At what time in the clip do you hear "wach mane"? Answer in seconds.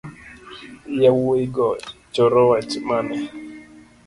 2.51-3.17